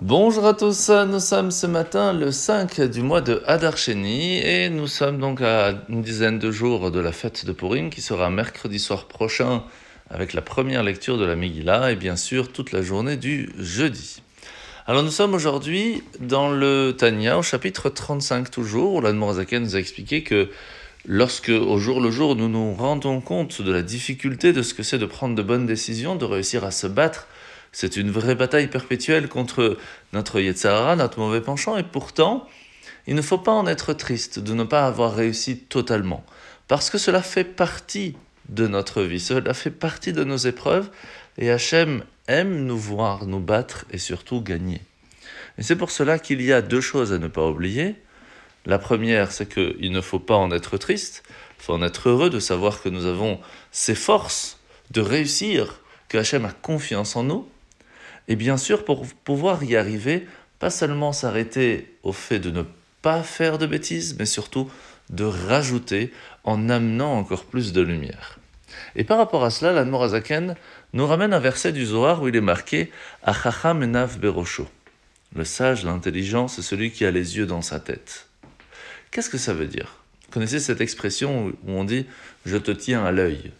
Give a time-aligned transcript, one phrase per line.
[0.00, 4.70] Bonjour à tous, nous sommes ce matin le 5 du mois de Hadar Sheni et
[4.70, 8.30] nous sommes donc à une dizaine de jours de la fête de Purim qui sera
[8.30, 9.64] mercredi soir prochain
[10.08, 14.22] avec la première lecture de la Megillah et bien sûr toute la journée du jeudi.
[14.86, 19.80] Alors nous sommes aujourd'hui dans le Tanya au chapitre 35 toujours où l'Admorazaken nous a
[19.80, 20.48] expliqué que
[21.06, 24.84] lorsque au jour le jour nous nous rendons compte de la difficulté de ce que
[24.84, 27.26] c'est de prendre de bonnes décisions, de réussir à se battre
[27.72, 29.76] c'est une vraie bataille perpétuelle contre
[30.12, 32.48] notre Yetzirah, notre mauvais penchant, et pourtant,
[33.06, 36.24] il ne faut pas en être triste de ne pas avoir réussi totalement,
[36.66, 38.16] parce que cela fait partie
[38.48, 40.90] de notre vie, cela fait partie de nos épreuves,
[41.36, 44.80] et Hachem aime nous voir nous battre et surtout gagner.
[45.56, 47.96] Et c'est pour cela qu'il y a deux choses à ne pas oublier.
[48.66, 51.22] La première, c'est qu'il ne faut pas en être triste,
[51.58, 53.40] il faut en être heureux de savoir que nous avons
[53.72, 54.58] ces forces
[54.90, 57.48] de réussir, que Hachem a confiance en nous,
[58.28, 60.26] et bien sûr, pour pouvoir y arriver,
[60.58, 62.62] pas seulement s'arrêter au fait de ne
[63.00, 64.70] pas faire de bêtises, mais surtout
[65.08, 66.12] de rajouter
[66.44, 68.38] en amenant encore plus de lumière.
[68.96, 70.56] Et par rapport à cela, l'Anmorazaken
[70.92, 72.90] nous ramène un verset du Zohar où il est marqué
[73.22, 74.68] Achacham enav berosho.
[75.34, 78.26] Le sage, l'intelligent, c'est celui qui a les yeux dans sa tête.
[79.10, 79.96] Qu'est-ce que ça veut dire?
[80.26, 82.06] Vous connaissez cette expression où on dit
[82.44, 83.52] Je te tiens à l'œil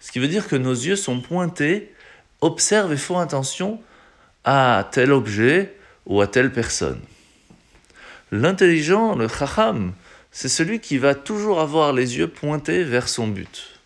[0.00, 1.92] Ce qui veut dire que nos yeux sont pointés,
[2.40, 3.80] observent et font attention
[4.44, 5.74] à tel objet
[6.06, 7.00] ou à telle personne.
[8.30, 9.92] L'intelligent, le chacham,
[10.30, 13.78] c'est celui qui va toujours avoir les yeux pointés vers son but.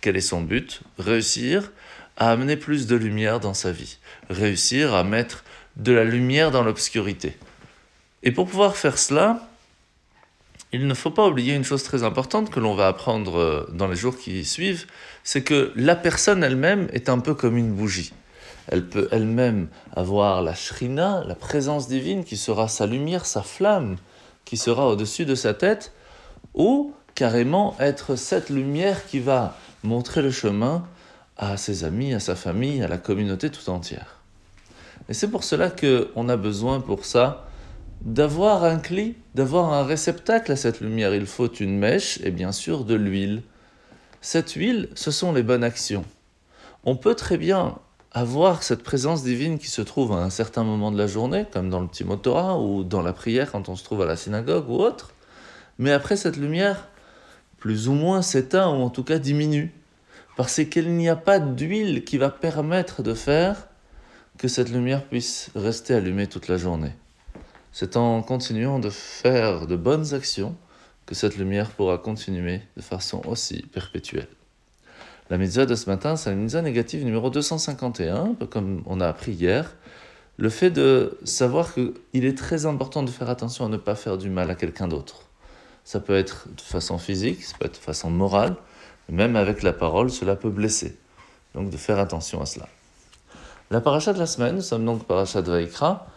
[0.00, 0.80] Quel est son but?
[0.98, 1.72] Réussir
[2.16, 5.44] à amener plus de lumière dans sa vie, réussir à mettre
[5.76, 7.36] de la lumière dans l'obscurité.
[8.22, 9.48] Et pour pouvoir faire cela,
[10.72, 13.88] il ne faut pas oublier une chose très importante que l'on va apprendre euh, dans
[13.88, 14.86] les jours qui suivent,
[15.24, 18.12] c'est que la personne elle-même est un peu comme une bougie
[18.70, 23.96] elle peut elle-même avoir la shrina, la présence divine qui sera sa lumière, sa flamme
[24.44, 25.92] qui sera au-dessus de sa tête,
[26.54, 30.86] ou carrément être cette lumière qui va montrer le chemin
[31.36, 34.20] à ses amis, à sa famille, à la communauté tout entière.
[35.08, 37.46] Et c'est pour cela qu'on a besoin pour ça
[38.02, 41.14] d'avoir un cli, d'avoir un réceptacle à cette lumière.
[41.14, 43.42] Il faut une mèche et bien sûr de l'huile.
[44.20, 46.04] Cette huile, ce sont les bonnes actions.
[46.84, 47.78] On peut très bien
[48.12, 51.70] avoir cette présence divine qui se trouve à un certain moment de la journée, comme
[51.70, 54.68] dans le petit Torah ou dans la prière quand on se trouve à la synagogue
[54.68, 55.12] ou autre.
[55.78, 56.88] Mais après, cette lumière,
[57.58, 59.72] plus ou moins s'éteint ou en tout cas diminue.
[60.36, 63.68] Parce qu'il n'y a pas d'huile qui va permettre de faire
[64.38, 66.92] que cette lumière puisse rester allumée toute la journée.
[67.72, 70.56] C'est en continuant de faire de bonnes actions
[71.06, 74.28] que cette lumière pourra continuer de façon aussi perpétuelle.
[75.30, 79.30] La mitzvah de ce matin, c'est la mitzvah négative numéro 251, comme on a appris
[79.30, 79.76] hier.
[80.38, 84.18] Le fait de savoir qu'il est très important de faire attention à ne pas faire
[84.18, 85.28] du mal à quelqu'un d'autre.
[85.84, 88.56] Ça peut être de façon physique, ça peut être de façon morale,
[89.08, 90.98] même avec la parole, cela peut blesser.
[91.54, 92.68] Donc de faire attention à cela.
[93.70, 96.08] La paracha de la semaine, nous sommes donc paracha de Vaikra.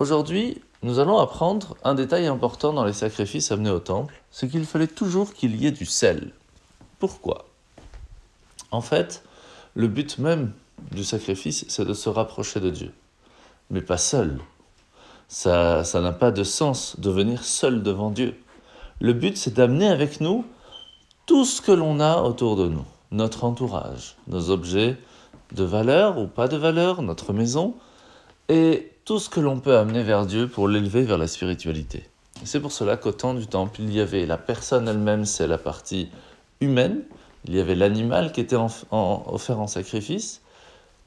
[0.00, 4.66] Aujourd'hui, nous allons apprendre un détail important dans les sacrifices amenés au temple, c'est qu'il
[4.66, 6.32] fallait toujours qu'il y ait du sel.
[6.98, 7.46] Pourquoi?
[8.70, 9.22] En fait,
[9.74, 10.52] le but même
[10.92, 12.92] du sacrifice, c'est de se rapprocher de Dieu.
[13.70, 14.38] Mais pas seul.
[15.28, 18.36] Ça, ça n'a pas de sens de venir seul devant Dieu.
[19.00, 20.44] Le but, c'est d'amener avec nous
[21.26, 24.96] tout ce que l'on a autour de nous, notre entourage, nos objets
[25.52, 27.74] de valeur ou pas de valeur, notre maison,
[28.48, 32.08] et tout ce que l'on peut amener vers Dieu pour l'élever vers la spiritualité.
[32.44, 35.58] C'est pour cela qu'au temps du temple, il y avait la personne elle-même, c'est la
[35.58, 36.08] partie
[36.60, 37.02] humaine,
[37.46, 38.56] il y avait l'animal qui était
[38.90, 40.42] offert en sacrifice.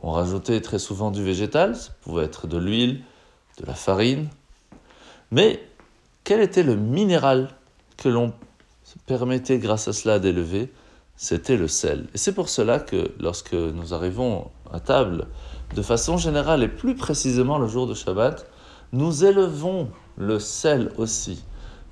[0.01, 3.01] On rajoutait très souvent du végétal, ça pouvait être de l'huile,
[3.59, 4.29] de la farine.
[5.31, 5.61] Mais
[6.23, 7.49] quel était le minéral
[7.97, 8.33] que l'on
[9.05, 10.71] permettait grâce à cela d'élever?
[11.17, 12.07] C'était le sel.
[12.13, 15.27] Et c'est pour cela que lorsque nous arrivons à table,
[15.75, 18.49] de façon générale et plus précisément le jour de Shabbat,
[18.93, 21.43] nous élevons le sel aussi.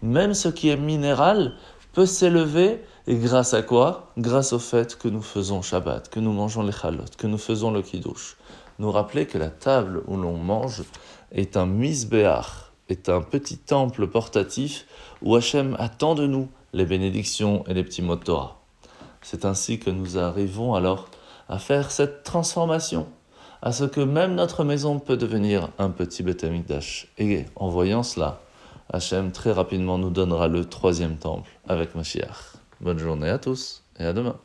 [0.01, 1.53] Même ce qui est minéral
[1.97, 4.11] peut s'élever et grâce à quoi?
[4.19, 7.71] Grâce au fait que nous faisons Shabbat, que nous mangeons les chalot, que nous faisons
[7.71, 8.37] le kiddush.
[8.77, 10.83] Nous rappeler que la table où l'on mange
[11.31, 14.85] est un misbéach, est un petit temple portatif
[15.23, 18.61] où Hachem attend de nous les bénédictions et les petits mots de Torah.
[19.23, 21.09] C'est ainsi que nous arrivons alors
[21.49, 23.07] à faire cette transformation,
[23.63, 26.45] à ce que même notre maison peut devenir un petit Beth
[27.17, 28.39] Et en voyant cela,
[28.91, 32.53] Hachem très rapidement nous donnera le troisième temple avec Mashiach.
[32.79, 34.37] Bonne journée à tous et à demain.